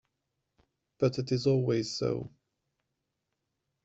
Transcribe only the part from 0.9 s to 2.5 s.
But it is always so.